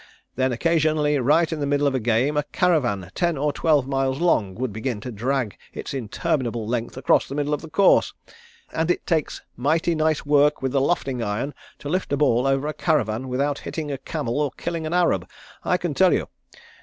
[0.35, 4.19] Then occasionally right in the middle of a game a caravan ten or twelve miles
[4.19, 8.11] long, would begin to drag its interminable length across the middle of the course,
[8.73, 12.67] and it takes mighty nice work with the lofting iron to lift a ball over
[12.67, 15.29] a caravan without hitting a camel or killing an Arab,
[15.63, 16.29] I can tell you.